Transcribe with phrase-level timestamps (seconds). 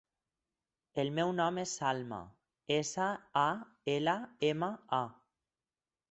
[1.01, 2.21] El meu nom és Salma:
[2.75, 3.09] essa,
[3.41, 3.43] a,
[3.97, 4.15] ela,
[4.49, 5.03] ema, a.